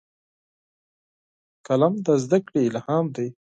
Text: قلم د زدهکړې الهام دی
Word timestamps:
قلم 1.67 1.93
د 2.05 2.07
زدهکړې 2.23 2.61
الهام 2.67 3.05
دی 3.15 3.27